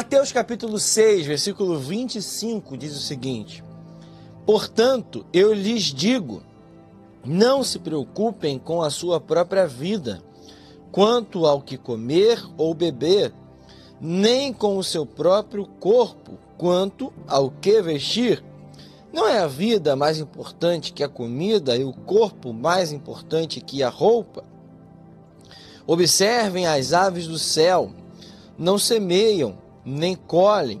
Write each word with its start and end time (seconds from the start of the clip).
Mateus 0.00 0.32
capítulo 0.32 0.78
6, 0.78 1.26
versículo 1.26 1.78
25 1.78 2.74
diz 2.74 2.96
o 2.96 3.00
seguinte: 3.00 3.62
Portanto, 4.46 5.26
eu 5.30 5.52
lhes 5.52 5.92
digo, 5.92 6.42
não 7.22 7.62
se 7.62 7.78
preocupem 7.78 8.58
com 8.58 8.80
a 8.80 8.88
sua 8.88 9.20
própria 9.20 9.66
vida, 9.66 10.22
quanto 10.90 11.44
ao 11.44 11.60
que 11.60 11.76
comer 11.76 12.42
ou 12.56 12.72
beber, 12.72 13.30
nem 14.00 14.54
com 14.54 14.78
o 14.78 14.82
seu 14.82 15.04
próprio 15.04 15.66
corpo, 15.66 16.38
quanto 16.56 17.12
ao 17.28 17.50
que 17.50 17.82
vestir. 17.82 18.42
Não 19.12 19.28
é 19.28 19.40
a 19.40 19.46
vida 19.46 19.94
mais 19.94 20.18
importante 20.18 20.94
que 20.94 21.04
a 21.04 21.10
comida 21.10 21.76
e 21.76 21.84
o 21.84 21.92
corpo 21.92 22.54
mais 22.54 22.90
importante 22.90 23.60
que 23.60 23.82
a 23.82 23.90
roupa? 23.90 24.44
Observem 25.86 26.66
as 26.66 26.94
aves 26.94 27.26
do 27.26 27.38
céu, 27.38 27.92
não 28.58 28.78
semeiam, 28.78 29.58
nem 29.90 30.14
colhem, 30.14 30.80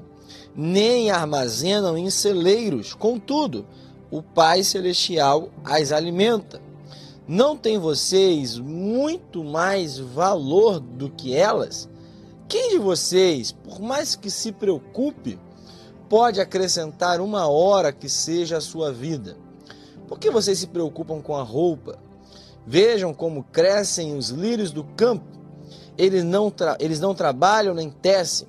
nem 0.54 1.10
armazenam 1.10 1.96
em 1.96 2.10
celeiros, 2.10 2.94
contudo, 2.94 3.66
o 4.10 4.22
Pai 4.22 4.62
Celestial 4.62 5.50
as 5.64 5.92
alimenta. 5.92 6.60
Não 7.26 7.56
tem 7.56 7.78
vocês 7.78 8.58
muito 8.58 9.44
mais 9.44 9.98
valor 9.98 10.80
do 10.80 11.08
que 11.08 11.34
elas? 11.34 11.88
Quem 12.48 12.70
de 12.70 12.78
vocês, 12.78 13.52
por 13.52 13.80
mais 13.80 14.16
que 14.16 14.28
se 14.28 14.50
preocupe, 14.50 15.38
pode 16.08 16.40
acrescentar 16.40 17.20
uma 17.20 17.46
hora 17.46 17.92
que 17.92 18.08
seja 18.08 18.56
a 18.56 18.60
sua 18.60 18.92
vida. 18.92 19.36
Por 20.08 20.18
que 20.18 20.28
vocês 20.28 20.58
se 20.58 20.66
preocupam 20.66 21.20
com 21.20 21.36
a 21.36 21.42
roupa? 21.44 21.96
Vejam 22.66 23.14
como 23.14 23.44
crescem 23.44 24.16
os 24.16 24.30
lírios 24.30 24.72
do 24.72 24.82
campo. 24.82 25.24
Eles 25.96 26.24
não, 26.24 26.52
eles 26.80 26.98
não 26.98 27.14
trabalham 27.14 27.72
nem 27.72 27.90
tecem. 27.90 28.48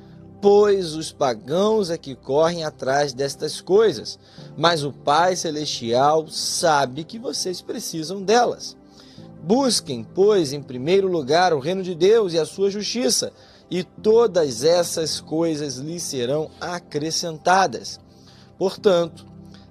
pois 0.41 0.95
os 0.95 1.11
pagãos 1.11 1.91
é 1.91 1.97
que 1.97 2.15
correm 2.15 2.63
atrás 2.63 3.13
destas 3.13 3.61
coisas, 3.61 4.17
mas 4.57 4.83
o 4.83 4.91
Pai 4.91 5.35
Celestial 5.35 6.27
sabe 6.27 7.03
que 7.03 7.19
vocês 7.19 7.61
precisam 7.61 8.23
delas. 8.23 8.75
Busquem, 9.43 10.03
pois, 10.03 10.51
em 10.51 10.61
primeiro 10.61 11.07
lugar 11.07 11.53
o 11.53 11.59
reino 11.59 11.83
de 11.83 11.93
Deus 11.93 12.33
e 12.33 12.39
a 12.39 12.45
sua 12.45 12.71
justiça 12.71 13.31
e 13.69 13.83
todas 13.83 14.63
essas 14.63 15.21
coisas 15.21 15.77
lhe 15.77 15.99
serão 15.99 16.49
acrescentadas. 16.59 17.99
Portanto, 18.57 19.25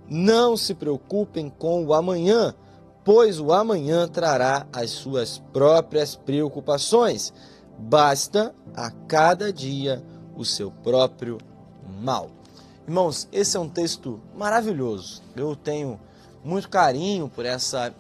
não 0.09 0.57
se 0.57 0.75
preocupem 0.75 1.51
com 1.51 1.85
o 1.85 1.93
amanhã, 1.93 2.55
pois 3.05 3.39
o 3.39 3.53
amanhã 3.53 4.09
trará 4.09 4.67
as 4.73 4.91
suas 4.91 5.43
próprias 5.53 6.17
preocupações. 6.17 7.33
Basta 7.79 8.55
a 8.75 8.91
cada 8.91 9.53
dia 9.53 10.03
o 10.37 10.45
seu 10.45 10.71
próprio 10.71 11.39
mal. 12.01 12.31
Irmãos, 12.87 13.29
esse 13.31 13.57
é 13.57 13.61
um 13.61 13.69
texto 13.69 14.21
maravilhoso. 14.37 15.23
Eu 15.37 15.55
tenho 15.55 16.01
muito 16.43 16.69
carinho 16.69 17.29
por 17.29 17.45
essa 17.45 17.95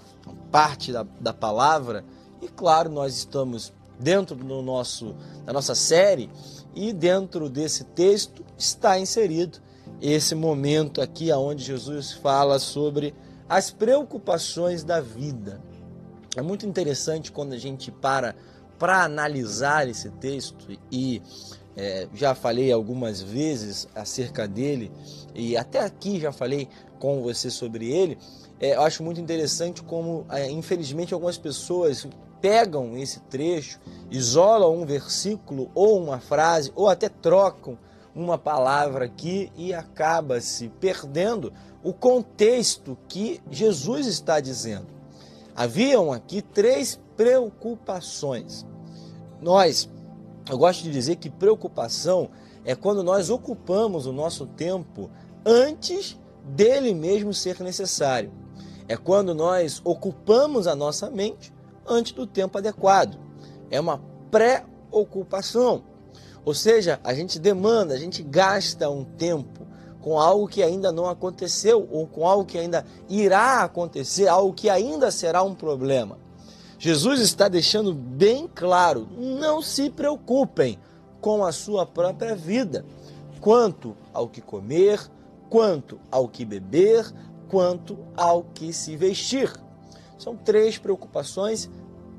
parte 0.50 0.93
da, 0.93 1.06
da 1.21 1.32
palavra 1.32 2.04
e, 2.41 2.49
claro, 2.49 2.91
nós 2.91 3.16
estamos 3.16 3.72
dentro 3.99 4.34
do 4.34 4.62
nosso, 4.62 5.15
da 5.44 5.53
nossa 5.53 5.75
série 5.75 6.31
e 6.75 6.93
dentro 6.93 7.49
desse 7.49 7.84
texto 7.84 8.44
está 8.56 8.99
inserido 8.99 9.59
esse 10.00 10.34
momento 10.34 11.00
aqui 11.00 11.31
onde 11.33 11.62
Jesus 11.62 12.12
fala 12.12 12.59
sobre 12.59 13.15
as 13.49 13.71
preocupações 13.71 14.83
da 14.83 15.00
vida. 15.00 15.60
É 16.37 16.43
muito 16.43 16.65
interessante 16.65 17.31
quando 17.31 17.53
a 17.53 17.59
gente 17.59 17.91
para 17.91 18.34
para 18.78 19.04
analisar 19.04 19.87
esse 19.87 20.09
texto 20.09 20.66
e 20.91 21.21
é, 21.80 22.06
já 22.12 22.34
falei 22.34 22.70
algumas 22.70 23.22
vezes 23.22 23.88
acerca 23.94 24.46
dele 24.46 24.92
e 25.34 25.56
até 25.56 25.80
aqui 25.80 26.20
já 26.20 26.30
falei 26.30 26.68
com 26.98 27.22
você 27.22 27.48
sobre 27.48 27.91
ele. 27.91 28.18
É, 28.60 28.74
eu 28.74 28.82
acho 28.82 29.02
muito 29.02 29.18
interessante 29.18 29.82
como, 29.82 30.26
é, 30.30 30.50
infelizmente, 30.50 31.14
algumas 31.14 31.38
pessoas 31.38 32.06
pegam 32.38 32.98
esse 32.98 33.20
trecho, 33.20 33.80
isolam 34.10 34.76
um 34.76 34.84
versículo 34.84 35.70
ou 35.74 35.98
uma 35.98 36.20
frase, 36.20 36.70
ou 36.74 36.86
até 36.86 37.08
trocam 37.08 37.78
uma 38.14 38.36
palavra 38.36 39.06
aqui 39.06 39.50
e 39.56 39.72
acaba 39.72 40.38
se 40.38 40.68
perdendo 40.68 41.50
o 41.82 41.94
contexto 41.94 42.98
que 43.08 43.41
Jesus 43.50 44.06
está 44.06 44.38
dizendo. 44.38 44.88
Haviam 45.56 46.12
aqui 46.12 46.42
três 46.42 47.00
preocupações. 47.16 48.66
Nós, 49.41 49.88
eu 50.50 50.59
gosto 50.59 50.83
de 50.83 50.91
dizer 50.91 51.16
que 51.16 51.31
preocupação 51.31 52.28
é 52.65 52.75
quando 52.75 53.03
nós 53.03 53.31
ocupamos 53.31 54.06
o 54.06 54.12
nosso 54.12 54.47
tempo 54.47 55.09
antes 55.47 56.19
dele 56.44 56.93
mesmo 56.93 57.33
ser 57.33 57.61
necessário. 57.61 58.33
É 58.89 58.97
quando 58.97 59.34
nós 59.34 59.81
ocupamos 59.84 60.66
a 60.66 60.75
nossa 60.75 61.09
mente 61.09 61.55
antes 61.87 62.12
do 62.12 62.27
tempo 62.27 62.59
adequado. 62.59 63.16
É 63.71 63.78
uma 63.78 64.03
pré-ocupação. 64.31 65.84
Ou 66.44 66.53
seja, 66.53 66.99
a 67.05 67.15
gente 67.15 67.39
demanda, 67.39 67.94
a 67.94 67.99
gente 67.99 68.22
gasta 68.22 68.91
um 68.91 69.05
tempo 69.05 69.60
com 70.00 70.19
algo 70.19 70.49
que 70.49 70.62
ainda 70.62 70.91
não 70.91 71.06
aconteceu 71.09 71.87
ou 71.93 72.06
com 72.06 72.27
algo 72.27 72.44
que 72.44 72.59
ainda 72.59 72.84
irá 73.09 73.62
acontecer, 73.62 74.27
algo 74.27 74.53
que 74.53 74.69
ainda 74.69 75.10
será 75.10 75.43
um 75.43 75.55
problema. 75.55 76.19
Jesus 76.80 77.20
está 77.20 77.46
deixando 77.46 77.92
bem 77.92 78.48
claro: 78.48 79.06
não 79.18 79.60
se 79.60 79.91
preocupem 79.91 80.78
com 81.20 81.44
a 81.44 81.52
sua 81.52 81.84
própria 81.84 82.34
vida, 82.34 82.86
quanto 83.38 83.94
ao 84.14 84.26
que 84.26 84.41
comer, 84.41 84.98
quanto 85.50 86.00
ao 86.10 86.26
que 86.26 86.42
beber, 86.42 87.04
quanto 87.50 87.98
ao 88.16 88.44
que 88.44 88.72
se 88.72 88.96
vestir. 88.96 89.52
São 90.18 90.34
três 90.34 90.78
preocupações 90.78 91.68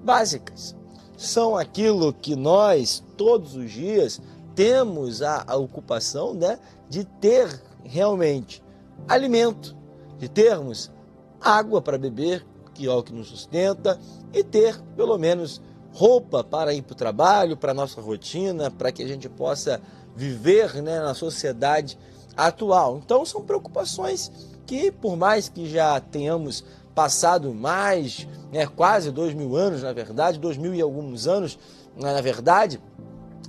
básicas. 0.04 0.76
São 1.18 1.58
aquilo 1.58 2.14
que 2.14 2.36
nós, 2.36 3.04
todos 3.18 3.56
os 3.56 3.72
dias, 3.72 4.22
temos 4.54 5.24
a, 5.24 5.44
a 5.48 5.56
ocupação 5.56 6.36
né, 6.36 6.60
de 6.88 7.04
ter 7.04 7.48
realmente 7.84 8.64
alimento, 9.08 9.76
de 10.20 10.30
termos 10.30 10.92
água 11.40 11.82
para 11.82 11.98
beber, 11.98 12.46
que 12.82 12.90
o 12.90 13.04
que 13.04 13.14
nos 13.14 13.28
sustenta, 13.28 14.00
e 14.34 14.44
ter 14.44 14.80
pelo 14.96 15.18
menos 15.18 15.62
roupa 15.94 16.44
para 16.44 16.74
ir 16.74 16.82
para 16.82 16.94
o 16.94 16.98
trabalho, 16.98 17.58
para 17.58 17.72
a 17.72 17.76
nossa 17.76 18.02
rotina, 18.02 18.72
para 18.72 18.92
que 18.92 19.04
a 19.04 19.08
gente 19.08 19.30
possa 19.30 19.82
viver 20.16 20.82
né, 20.82 21.00
na 21.00 21.14
sociedade 21.14 21.98
atual. 22.36 23.00
Então 23.04 23.26
são 23.26 23.44
preocupações 23.44 24.32
que, 24.66 24.92
por 24.92 25.16
mais 25.16 25.48
que 25.48 25.70
já 25.70 26.00
tenhamos 26.00 26.64
passado 26.96 27.54
mais, 27.54 28.28
né, 28.52 28.66
quase 28.66 29.12
dois 29.12 29.34
mil 29.34 29.56
anos, 29.56 29.84
na 29.84 29.94
verdade, 29.94 30.40
dois 30.40 30.58
mil 30.58 30.74
e 30.74 30.82
alguns 30.82 31.28
anos, 31.28 31.60
né, 31.96 32.14
na 32.14 32.22
verdade, 32.22 32.82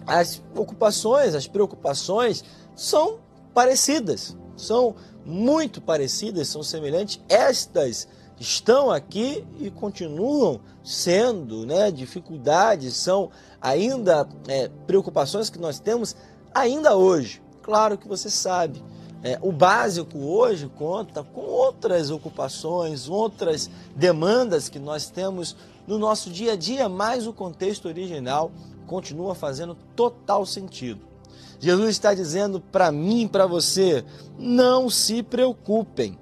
as 0.07 0.43
ocupações, 0.55 1.35
as 1.35 1.47
preocupações 1.47 2.45
são 2.75 3.19
parecidas, 3.55 4.37
são 4.57 4.95
muito 5.25 5.81
parecidas, 5.81 6.49
são 6.49 6.63
semelhantes. 6.63 7.21
Estas 7.29 8.09
estão 8.43 8.91
aqui 8.91 9.45
e 9.61 9.71
continuam 9.71 10.61
sendo, 10.83 11.65
né, 11.65 11.93
dificuldades, 11.93 12.97
são 12.97 13.31
ainda 13.61 14.29
é, 14.49 14.69
preocupações 14.85 15.49
que 15.49 15.61
nós 15.61 15.79
temos 15.79 16.17
ainda 16.53 16.97
hoje. 16.97 17.41
Claro 17.63 17.97
que 17.97 18.09
você 18.09 18.29
sabe, 18.29 18.83
é, 19.23 19.39
o 19.41 19.53
básico 19.53 20.19
hoje 20.19 20.69
conta 20.77 21.23
com 21.23 21.43
outras 21.43 22.11
ocupações, 22.11 23.09
outras 23.09 23.71
demandas 23.95 24.69
que 24.69 24.81
nós 24.81 25.09
temos 25.09 25.57
no 25.87 25.97
nosso 25.97 26.29
dia 26.29 26.55
a 26.55 26.57
dia, 26.57 26.89
mas 26.89 27.29
o 27.29 27.33
contexto 27.33 27.87
original 27.87 28.51
continua 28.89 29.37
fazendo 29.37 29.77
total 29.95 30.45
sentido. 30.45 31.01
Jesus 31.61 31.91
está 31.91 32.13
dizendo 32.13 32.61
para 32.61 32.91
mim 32.91 33.23
e 33.23 33.29
para 33.29 33.47
você: 33.47 34.05
não 34.37 34.91
se 34.91 35.23
preocupem 35.23 36.19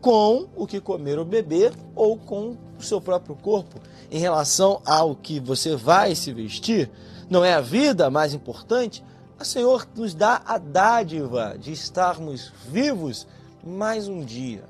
com 0.00 0.48
o 0.56 0.66
que 0.66 0.80
comer 0.80 1.18
ou 1.18 1.24
beber 1.24 1.72
ou 1.94 2.16
com 2.16 2.56
o 2.78 2.82
seu 2.82 3.00
próprio 3.00 3.36
corpo 3.36 3.78
em 4.10 4.18
relação 4.18 4.80
ao 4.84 5.14
que 5.14 5.38
você 5.38 5.76
vai 5.76 6.14
se 6.14 6.32
vestir. 6.32 6.90
Não 7.28 7.44
é 7.44 7.52
a 7.52 7.60
vida 7.60 8.10
mais 8.10 8.34
importante? 8.34 9.04
o 9.40 9.44
Senhor 9.44 9.88
nos 9.96 10.12
dá 10.12 10.42
a 10.44 10.58
dádiva 10.58 11.56
de 11.58 11.72
estarmos 11.72 12.52
vivos 12.68 13.26
mais 13.64 14.06
um 14.06 14.22
dia. 14.22 14.64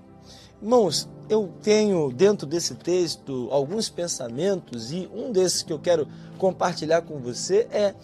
Irmãos, 0.62 1.08
eu 1.28 1.52
tenho 1.60 2.12
dentro 2.12 2.46
desse 2.46 2.76
texto 2.76 3.48
alguns 3.50 3.88
pensamentos 3.88 4.92
e 4.92 5.10
um 5.12 5.32
desses 5.32 5.64
que 5.64 5.72
eu 5.72 5.78
quero 5.78 6.06
compartilhar 6.38 7.02
com 7.02 7.18
você 7.18 7.66
é: 7.72 7.96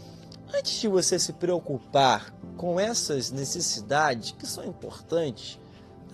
antes 0.53 0.81
de 0.81 0.89
você 0.89 1.21
se 1.21 1.33
preocupar 1.35 2.35
com 2.57 2.81
essas 2.81 3.31
necessidades 3.31 4.33
que 4.33 4.47
são 4.47 4.65
importantes, 4.65 5.61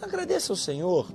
agradeça 0.02 0.52
ao 0.52 0.56
Senhor. 0.56 1.08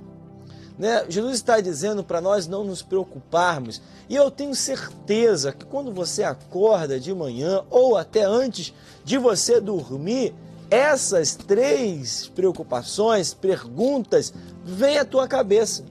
Né? 0.78 1.04
Jesus 1.08 1.36
está 1.36 1.60
dizendo 1.60 2.02
para 2.04 2.20
nós 2.20 2.46
não 2.46 2.64
nos 2.64 2.82
preocuparmos, 2.82 3.82
e 4.08 4.14
eu 4.14 4.30
tenho 4.30 4.54
certeza 4.54 5.52
que 5.52 5.66
quando 5.66 5.92
você 5.92 6.22
acorda 6.22 6.98
de 6.98 7.12
manhã 7.12 7.64
ou 7.68 7.96
até 7.96 8.22
antes 8.22 8.72
de 9.04 9.18
você 9.18 9.60
dormir, 9.60 10.34
essas 10.70 11.34
três 11.34 12.28
preocupações, 12.34 13.34
perguntas, 13.34 14.32
vêm 14.64 14.98
à 14.98 15.04
tua 15.04 15.26
cabeça. 15.26 15.84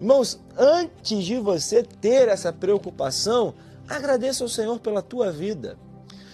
Irmãos, 0.00 0.38
antes 0.56 1.24
de 1.24 1.38
você 1.38 1.82
ter 1.82 2.28
essa 2.28 2.52
preocupação, 2.52 3.54
agradeça 3.88 4.44
ao 4.44 4.48
Senhor 4.48 4.78
pela 4.78 5.00
tua 5.00 5.30
vida. 5.30 5.78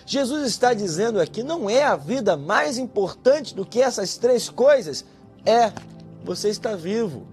Jesus 0.04 0.48
está 0.48 0.72
dizendo 0.72 1.20
aqui: 1.20 1.42
não 1.42 1.68
é 1.68 1.84
a 1.84 1.94
vida 1.94 2.36
mais 2.36 2.78
importante 2.78 3.54
do 3.54 3.64
que 3.64 3.80
essas 3.80 4.16
três 4.16 4.48
coisas? 4.48 5.04
É, 5.44 5.72
você 6.24 6.48
está 6.48 6.76
vivo. 6.76 7.26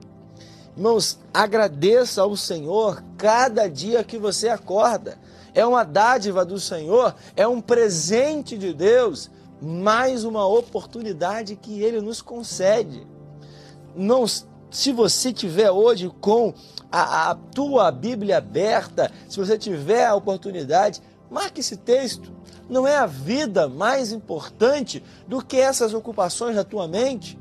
Irmãos, 0.75 1.19
agradeça 1.33 2.21
ao 2.21 2.35
Senhor 2.35 3.03
cada 3.17 3.67
dia 3.67 4.03
que 4.03 4.17
você 4.17 4.49
acorda. 4.49 5.17
É 5.53 5.65
uma 5.65 5.85
dádiva 5.85 6.43
do 6.43 6.59
Senhor, 6.59 7.15
é 7.35 7.47
um 7.47 7.61
presente 7.61 8.57
de 8.57 8.73
Deus 8.73 9.31
mais 9.61 10.25
uma 10.25 10.45
oportunidade 10.45 11.55
que 11.55 11.81
ele 11.81 12.01
nos 12.01 12.21
concede. 12.21 13.07
Não, 13.95 14.25
se 14.27 14.91
você 14.91 15.31
tiver 15.31 15.71
hoje 15.71 16.11
com 16.19 16.53
a, 16.91 17.31
a 17.31 17.35
tua 17.35 17.89
Bíblia 17.89 18.37
aberta, 18.37 19.09
se 19.29 19.37
você 19.37 19.57
tiver 19.57 20.05
a 20.05 20.15
oportunidade, 20.15 21.01
marque 21.31 21.61
esse 21.61 21.77
texto. 21.77 22.33
Não 22.69 22.85
é 22.85 22.97
a 22.97 23.05
vida 23.05 23.69
mais 23.69 24.11
importante 24.11 25.01
do 25.25 25.41
que 25.41 25.57
essas 25.57 25.93
ocupações 25.93 26.55
da 26.55 26.63
tua 26.63 26.87
mente? 26.87 27.39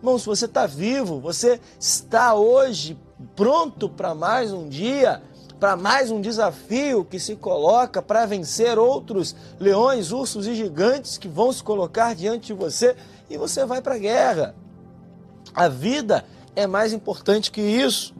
Irmão, 0.00 0.18
se 0.18 0.24
você 0.24 0.46
está 0.46 0.66
vivo, 0.66 1.20
você 1.20 1.60
está 1.78 2.34
hoje 2.34 2.98
pronto 3.36 3.86
para 3.86 4.14
mais 4.14 4.50
um 4.50 4.66
dia, 4.66 5.22
para 5.58 5.76
mais 5.76 6.10
um 6.10 6.22
desafio 6.22 7.04
que 7.04 7.20
se 7.20 7.36
coloca 7.36 8.00
para 8.00 8.24
vencer 8.24 8.78
outros 8.78 9.36
leões, 9.58 10.10
ursos 10.10 10.46
e 10.46 10.54
gigantes 10.54 11.18
que 11.18 11.28
vão 11.28 11.52
se 11.52 11.62
colocar 11.62 12.14
diante 12.14 12.46
de 12.46 12.54
você 12.54 12.96
e 13.28 13.36
você 13.36 13.66
vai 13.66 13.82
para 13.82 13.96
a 13.96 13.98
guerra. 13.98 14.54
A 15.54 15.68
vida 15.68 16.24
é 16.56 16.66
mais 16.66 16.94
importante 16.94 17.50
que 17.50 17.60
isso. 17.60 18.14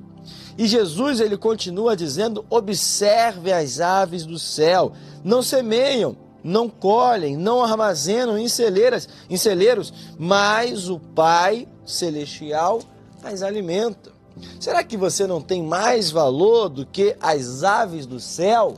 E 0.59 0.67
Jesus 0.67 1.19
ele 1.19 1.39
continua 1.39 1.97
dizendo: 1.97 2.45
observe 2.51 3.51
as 3.51 3.81
aves 3.81 4.27
do 4.27 4.39
céu, 4.39 4.93
não 5.25 5.43
semeiam, 5.43 6.15
não 6.43 6.69
colhem, 6.69 7.37
não 7.37 7.63
armazenam 7.63 8.39
em 8.39 8.49
celeiras, 8.49 9.09
em 9.29 9.37
celeiros, 9.37 9.93
mas 10.19 10.89
o 10.89 10.99
Pai 10.99 11.69
celestial 11.85 12.81
as 13.23 13.43
alimenta. 13.43 14.13
Será 14.59 14.83
que 14.83 14.97
você 14.97 15.27
não 15.27 15.41
tem 15.41 15.63
mais 15.63 16.11
valor 16.11 16.69
do 16.69 16.87
que 16.87 17.17
as 17.21 17.63
aves 17.63 18.07
do 18.07 18.19
céu? 18.19 18.75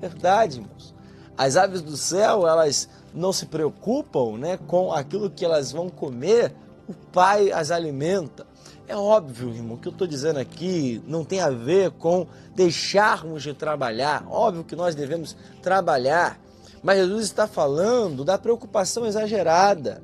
Verdade, 0.00 0.58
irmãos. 0.58 0.94
As 1.36 1.56
aves 1.56 1.82
do 1.82 1.96
céu, 1.96 2.46
elas 2.46 2.88
não 3.12 3.32
se 3.32 3.46
preocupam 3.46 4.38
né, 4.38 4.58
com 4.66 4.92
aquilo 4.92 5.30
que 5.30 5.44
elas 5.44 5.72
vão 5.72 5.88
comer, 5.88 6.54
o 6.88 6.94
Pai 7.12 7.50
as 7.50 7.70
alimenta. 7.70 8.46
É 8.86 8.94
óbvio, 8.94 9.48
irmão, 9.48 9.78
que 9.78 9.88
eu 9.88 9.92
estou 9.92 10.06
dizendo 10.06 10.38
aqui 10.38 11.02
não 11.06 11.24
tem 11.24 11.40
a 11.40 11.48
ver 11.48 11.90
com 11.92 12.26
deixarmos 12.54 13.42
de 13.42 13.54
trabalhar. 13.54 14.26
Óbvio 14.28 14.62
que 14.62 14.76
nós 14.76 14.94
devemos 14.94 15.34
trabalhar, 15.62 16.38
mas 16.84 16.98
Jesus 16.98 17.24
está 17.24 17.48
falando 17.48 18.24
da 18.24 18.38
preocupação 18.38 19.04
exagerada 19.04 20.00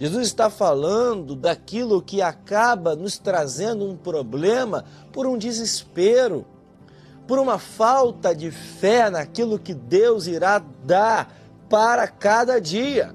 Jesus 0.00 0.28
está 0.28 0.48
falando 0.48 1.34
daquilo 1.34 2.00
que 2.00 2.22
acaba 2.22 2.94
nos 2.94 3.18
trazendo 3.18 3.84
um 3.84 3.96
problema 3.96 4.84
por 5.12 5.26
um 5.26 5.36
desespero, 5.36 6.46
por 7.26 7.38
uma 7.38 7.58
falta 7.58 8.34
de 8.34 8.50
fé 8.50 9.10
naquilo 9.10 9.58
que 9.58 9.74
Deus 9.74 10.28
irá 10.28 10.62
dar 10.84 11.36
para 11.68 12.06
cada 12.06 12.60
dia. 12.60 13.14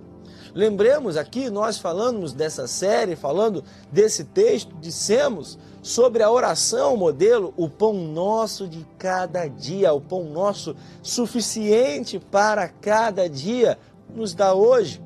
Lembremos 0.53 1.17
aqui, 1.17 1.49
nós 1.49 1.79
falamos 1.79 2.31
dessa 2.31 2.67
série, 2.67 3.15
falando 3.15 3.63
desse 3.91 4.23
texto, 4.23 4.75
dissemos 4.79 5.57
sobre 5.81 6.21
a 6.21 6.29
oração 6.29 6.95
modelo, 6.95 7.53
o 7.57 7.67
pão 7.67 7.93
nosso 7.93 8.67
de 8.67 8.85
cada 8.99 9.47
dia, 9.47 9.91
o 9.93 9.99
pão 9.99 10.25
nosso 10.25 10.75
suficiente 11.01 12.19
para 12.19 12.69
cada 12.69 13.27
dia, 13.27 13.79
nos 14.15 14.35
dá 14.35 14.53
hoje. 14.53 15.01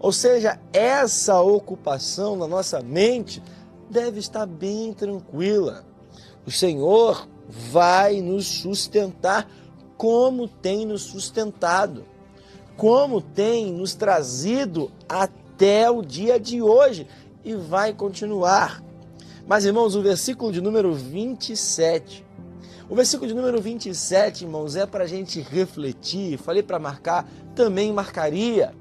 Ou 0.00 0.10
seja, 0.10 0.58
essa 0.72 1.40
ocupação 1.40 2.34
na 2.34 2.48
nossa 2.48 2.80
mente 2.80 3.40
deve 3.88 4.18
estar 4.18 4.46
bem 4.46 4.92
tranquila. 4.92 5.84
O 6.44 6.50
Senhor 6.50 7.28
vai 7.48 8.20
nos 8.20 8.46
sustentar 8.46 9.48
como 9.96 10.48
tem 10.48 10.84
nos 10.84 11.02
sustentado, 11.02 12.04
como 12.76 13.20
tem 13.20 13.72
nos 13.72 13.94
trazido 13.94 14.90
até 15.08 15.90
o 15.90 16.02
dia 16.02 16.38
de 16.38 16.60
hoje 16.62 17.06
e 17.44 17.54
vai 17.54 17.92
continuar. 17.92 18.82
Mas, 19.46 19.64
irmãos, 19.64 19.94
o 19.94 20.02
versículo 20.02 20.52
de 20.52 20.60
número 20.60 20.94
27. 20.94 22.24
O 22.88 22.94
versículo 22.94 23.28
de 23.28 23.34
número 23.34 23.60
27, 23.60 24.44
irmãos, 24.44 24.76
é 24.76 24.86
para 24.86 25.04
a 25.04 25.06
gente 25.06 25.40
refletir. 25.40 26.38
Falei 26.38 26.62
para 26.62 26.78
marcar, 26.78 27.28
também 27.54 27.92
marcaria. 27.92 28.74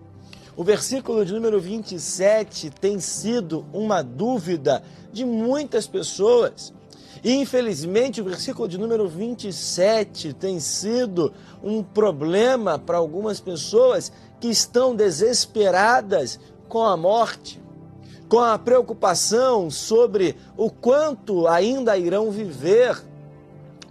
O 0.55 0.63
versículo 0.63 1.25
de 1.25 1.33
número 1.33 1.59
27 1.59 2.69
tem 2.69 2.99
sido 2.99 3.65
uma 3.71 4.01
dúvida 4.01 4.83
de 5.11 5.23
muitas 5.25 5.87
pessoas. 5.87 6.73
Infelizmente 7.23 8.19
o 8.19 8.23
versículo 8.23 8.67
de 8.67 8.77
número 8.77 9.07
27 9.07 10.33
tem 10.33 10.59
sido 10.59 11.33
um 11.63 11.83
problema 11.83 12.79
para 12.79 12.97
algumas 12.97 13.39
pessoas 13.39 14.11
que 14.39 14.47
estão 14.47 14.95
desesperadas 14.95 16.39
com 16.67 16.83
a 16.83 16.97
morte, 16.97 17.61
com 18.27 18.39
a 18.39 18.57
preocupação 18.57 19.69
sobre 19.69 20.35
o 20.57 20.69
quanto 20.71 21.47
ainda 21.47 21.97
irão 21.97 22.31
viver, 22.31 22.99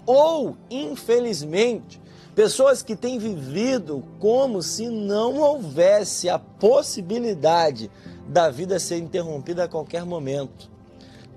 ou 0.06 0.56
infelizmente 0.68 2.00
Pessoas 2.34 2.80
que 2.80 2.94
têm 2.94 3.18
vivido 3.18 4.04
como 4.20 4.62
se 4.62 4.88
não 4.88 5.38
houvesse 5.38 6.28
a 6.28 6.38
possibilidade 6.38 7.90
da 8.26 8.48
vida 8.50 8.78
ser 8.78 8.98
interrompida 8.98 9.64
a 9.64 9.68
qualquer 9.68 10.06
momento. 10.06 10.70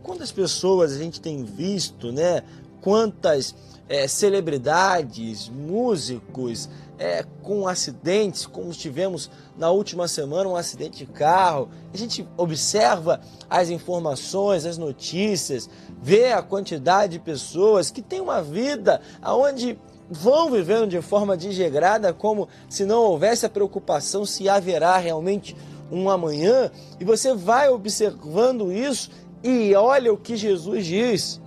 Quantas 0.03 0.31
pessoas 0.31 0.91
a 0.91 0.98
gente 0.98 1.22
tem 1.22 1.43
visto, 1.45 2.12
né? 2.12 2.43
Quantas 2.81 3.55
é, 3.88 4.07
celebridades, 4.07 5.48
músicos 5.48 6.69
é, 7.00 7.25
com 7.41 7.67
acidentes, 7.67 8.45
como 8.45 8.72
tivemos 8.72 9.31
na 9.57 9.72
última 9.72 10.07
semana 10.07 10.50
um 10.50 10.55
acidente 10.55 10.98
de 10.98 11.05
carro. 11.05 11.69
A 11.93 11.98
gente 11.98 12.27
observa 12.36 13.22
as 13.50 13.69
informações, 13.69 14.65
as 14.65 14.77
notícias, 14.77 15.69
vê 16.01 16.33
a 16.33 16.41
quantidade 16.41 17.13
de 17.13 17.19
pessoas 17.19 17.89
que 17.89 18.01
têm 18.01 18.19
uma 18.19 18.41
vida 18.41 19.01
onde 19.25 19.79
vão 20.10 20.51
vivendo 20.51 20.88
de 20.88 21.01
forma 21.01 21.38
desregrada, 21.38 22.13
como 22.13 22.48
se 22.69 22.86
não 22.86 23.03
houvesse 23.03 23.45
a 23.45 23.50
preocupação 23.50 24.25
se 24.25 24.50
haverá 24.50 24.98
realmente 24.98 25.55
um 25.91 26.10
amanhã, 26.10 26.72
e 27.00 27.05
você 27.05 27.36
vai 27.36 27.69
observando 27.69 28.72
isso 28.72 29.12
e 29.43 29.75
olha 29.75 30.13
o 30.13 30.17
que 30.17 30.38
Jesus 30.38 30.85
diz. 30.85 31.41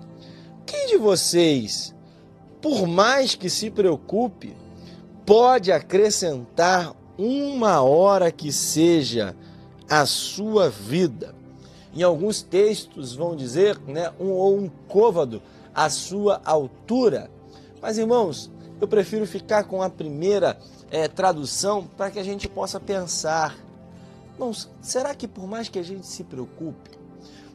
Quem 0.66 0.88
de 0.88 0.98
vocês, 0.98 1.94
por 2.60 2.86
mais 2.86 3.34
que 3.34 3.48
se 3.48 3.70
preocupe, 3.70 4.54
pode 5.24 5.72
acrescentar 5.72 6.94
uma 7.16 7.80
hora 7.80 8.30
que 8.30 8.52
seja 8.52 9.34
a 9.88 10.04
sua 10.04 10.68
vida? 10.68 11.34
Em 11.94 12.02
alguns 12.02 12.42
textos 12.42 13.14
vão 13.14 13.34
dizer, 13.34 13.78
né, 13.86 14.12
um 14.20 14.30
ou 14.32 14.58
um 14.58 14.68
côvado 14.86 15.40
à 15.74 15.88
sua 15.88 16.42
altura. 16.44 17.30
Mas 17.80 17.96
irmãos, 17.96 18.50
eu 18.78 18.86
prefiro 18.86 19.26
ficar 19.26 19.64
com 19.64 19.80
a 19.80 19.88
primeira 19.88 20.58
é, 20.90 21.08
tradução 21.08 21.86
para 21.96 22.10
que 22.10 22.18
a 22.18 22.22
gente 22.22 22.48
possa 22.48 22.78
pensar. 22.78 23.56
Não, 24.38 24.52
será 24.82 25.14
que 25.14 25.26
por 25.26 25.46
mais 25.46 25.68
que 25.70 25.78
a 25.78 25.82
gente 25.82 26.06
se 26.06 26.22
preocupe, 26.22 26.95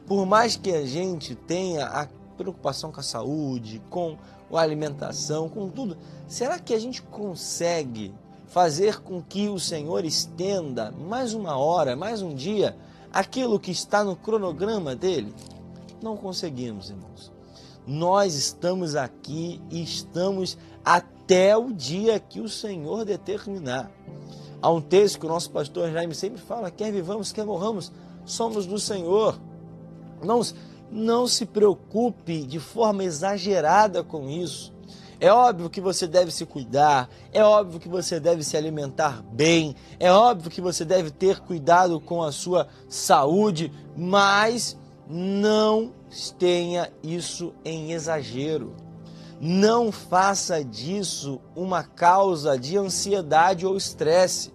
por 0.06 0.26
mais 0.26 0.56
que 0.56 0.72
a 0.72 0.84
gente 0.84 1.34
tenha 1.34 1.86
a 1.86 2.08
preocupação 2.36 2.90
com 2.90 3.00
a 3.00 3.02
saúde, 3.02 3.80
com 3.88 4.16
a 4.52 4.60
alimentação, 4.60 5.48
com 5.48 5.68
tudo, 5.68 5.96
será 6.26 6.58
que 6.58 6.74
a 6.74 6.78
gente 6.78 7.02
consegue 7.02 8.12
fazer 8.46 9.00
com 9.00 9.22
que 9.22 9.48
o 9.48 9.58
Senhor 9.58 10.04
estenda 10.04 10.90
mais 10.92 11.32
uma 11.32 11.56
hora, 11.56 11.96
mais 11.96 12.20
um 12.20 12.34
dia, 12.34 12.76
aquilo 13.10 13.58
que 13.58 13.70
está 13.70 14.04
no 14.04 14.14
cronograma 14.14 14.94
dele? 14.94 15.34
Não 16.02 16.16
conseguimos, 16.16 16.90
irmãos. 16.90 17.32
Nós 17.86 18.34
estamos 18.34 18.94
aqui 18.94 19.60
e 19.70 19.82
estamos 19.82 20.58
até 20.84 21.56
o 21.56 21.72
dia 21.72 22.20
que 22.20 22.40
o 22.40 22.48
Senhor 22.48 23.04
determinar. 23.04 23.90
Há 24.60 24.70
um 24.70 24.80
texto 24.80 25.18
que 25.18 25.26
o 25.26 25.28
nosso 25.28 25.50
pastor 25.50 25.90
Jaime 25.90 26.14
sempre 26.14 26.40
fala: 26.40 26.70
quer 26.70 26.92
vivamos, 26.92 27.32
quer 27.32 27.44
morramos, 27.44 27.90
somos 28.24 28.66
do 28.66 28.78
Senhor. 28.78 29.38
Não, 30.24 30.40
não 30.90 31.26
se 31.26 31.46
preocupe 31.46 32.42
de 32.42 32.60
forma 32.60 33.04
exagerada 33.04 34.02
com 34.02 34.28
isso. 34.28 34.72
É 35.20 35.32
óbvio 35.32 35.70
que 35.70 35.80
você 35.80 36.06
deve 36.06 36.32
se 36.32 36.44
cuidar, 36.44 37.08
é 37.32 37.44
óbvio 37.44 37.78
que 37.78 37.88
você 37.88 38.18
deve 38.18 38.42
se 38.42 38.56
alimentar 38.56 39.22
bem, 39.22 39.76
é 40.00 40.10
óbvio 40.10 40.50
que 40.50 40.60
você 40.60 40.84
deve 40.84 41.12
ter 41.12 41.38
cuidado 41.38 42.00
com 42.00 42.24
a 42.24 42.32
sua 42.32 42.66
saúde, 42.88 43.72
mas 43.96 44.76
não 45.08 45.92
tenha 46.38 46.92
isso 47.04 47.54
em 47.64 47.92
exagero. 47.92 48.74
Não 49.40 49.92
faça 49.92 50.64
disso 50.64 51.40
uma 51.54 51.84
causa 51.84 52.58
de 52.58 52.76
ansiedade 52.76 53.64
ou 53.64 53.76
estresse. 53.76 54.52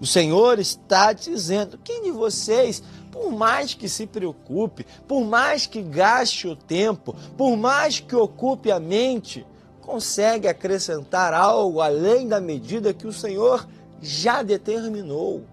O 0.00 0.06
Senhor 0.06 0.58
está 0.58 1.12
dizendo: 1.12 1.78
quem 1.78 2.02
de 2.02 2.10
vocês, 2.10 2.82
por 3.10 3.32
mais 3.32 3.74
que 3.74 3.88
se 3.88 4.06
preocupe, 4.06 4.86
por 5.06 5.24
mais 5.24 5.66
que 5.66 5.82
gaste 5.82 6.46
o 6.46 6.56
tempo, 6.56 7.14
por 7.36 7.56
mais 7.56 8.00
que 8.00 8.14
ocupe 8.14 8.70
a 8.70 8.78
mente, 8.78 9.46
consegue 9.80 10.46
acrescentar 10.46 11.32
algo 11.32 11.80
além 11.80 12.28
da 12.28 12.40
medida 12.40 12.92
que 12.92 13.06
o 13.06 13.12
Senhor 13.12 13.66
já 14.00 14.42
determinou? 14.42 15.44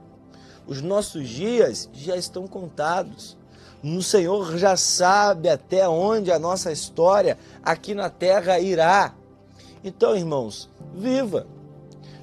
Os 0.67 0.81
nossos 0.81 1.27
dias 1.29 1.89
já 1.93 2.15
estão 2.17 2.47
contados. 2.47 3.38
O 3.83 4.01
Senhor 4.01 4.57
já 4.57 4.75
sabe 4.75 5.47
até 5.47 5.88
onde 5.88 6.31
a 6.31 6.39
nossa 6.39 6.71
história 6.71 7.38
aqui 7.63 7.93
na 7.93 8.09
terra 8.09 8.59
irá. 8.59 9.13
Então, 9.83 10.15
irmãos, 10.15 10.69
viva. 10.93 11.45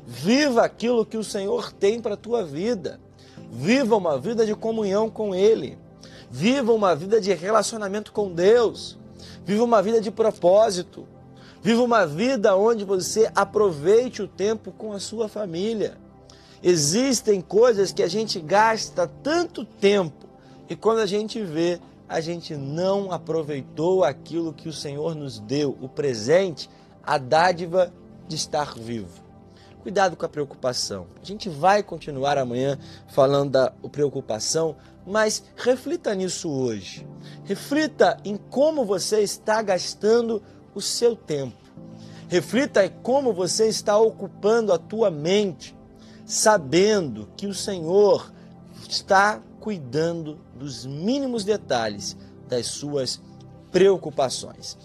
Viva 0.05 0.65
aquilo 0.65 1.07
que 1.07 1.17
o 1.17 1.23
Senhor 1.23 1.73
tem 1.73 2.01
para 2.01 2.15
a 2.15 2.17
tua 2.17 2.45
vida. 2.45 3.01
Viva 3.55 3.95
uma 3.97 4.19
vida 4.19 4.47
de 4.47 4.55
comunhão 4.55 5.11
com 5.11 5.35
Ele. 5.35 5.79
Viva 6.31 6.73
uma 6.73 6.97
vida 6.97 7.21
de 7.21 7.35
relacionamento 7.35 8.11
com 8.11 8.33
Deus. 8.33 8.99
Viva 9.45 9.63
uma 9.63 9.83
vida 9.83 10.01
de 10.01 10.11
propósito. 10.11 11.07
Viva 11.63 11.83
uma 11.83 12.07
vida 12.07 12.57
onde 12.57 12.85
você 12.85 13.31
aproveite 13.35 14.23
o 14.23 14.27
tempo 14.27 14.73
com 14.73 14.93
a 14.93 14.99
sua 14.99 15.29
família. 15.29 15.99
Existem 16.63 17.41
coisas 17.41 17.93
que 17.93 18.03
a 18.03 18.09
gente 18.09 18.41
gasta 18.41 19.07
tanto 19.23 19.65
tempo 19.65 20.23
e 20.69 20.77
quando 20.77 21.01
a 21.01 21.07
gente 21.07 21.43
vê, 21.43 21.79
a 22.09 22.21
gente 22.21 22.57
não 22.57 23.13
aproveitou 23.13 24.05
aquilo 24.05 24.53
que 24.53 24.69
o 24.69 24.73
Senhor 24.73 25.15
nos 25.15 25.39
deu, 25.39 25.77
o 25.83 25.89
presente, 25.89 26.71
a 27.03 27.19
dádiva 27.19 27.93
de 28.27 28.37
estar 28.37 28.75
vivo. 28.75 29.22
Cuidado 29.83 30.17
com 30.17 30.25
a 30.25 30.29
preocupação. 30.29 31.09
A 31.21 31.25
gente 31.25 31.49
vai 31.49 31.83
continuar 31.83 32.39
amanhã 32.39 32.79
falando 33.09 33.51
da 33.51 33.71
preocupação, 33.91 34.77
mas 35.05 35.43
reflita 35.57 36.15
nisso 36.15 36.49
hoje. 36.49 37.05
Reflita 37.43 38.17
em 38.25 38.37
como 38.37 38.85
você 38.85 39.23
está 39.23 39.61
gastando 39.61 40.41
o 40.73 40.81
seu 40.81 41.17
tempo. 41.17 41.57
Reflita 42.29 42.87
em 42.87 42.91
como 43.03 43.33
você 43.33 43.67
está 43.67 43.99
ocupando 43.99 44.73
a 44.73 44.79
tua 44.79 45.11
mente, 45.11 45.77
sabendo 46.25 47.29
que 47.37 47.49
o 47.49 47.55
Senhor 47.55 48.33
está 48.89 49.43
cuidando 49.59 50.39
dos 50.55 50.87
mínimos 50.87 51.43
detalhes 51.43 52.17
das 52.49 52.67
suas 52.69 53.21
preocupações. 53.73 54.79